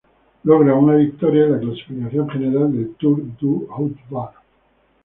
[0.45, 4.31] Logra una victoria y la clasificación general del Tour du Haut Var.